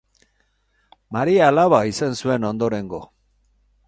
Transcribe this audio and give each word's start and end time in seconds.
Maria 1.17 1.49
alaba 1.53 1.81
izan 1.89 2.17
zuen 2.21 2.47
ondorengo. 2.49 3.03